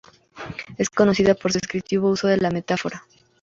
[0.79, 3.05] Es conocida por su descriptivo uso de la metáfora.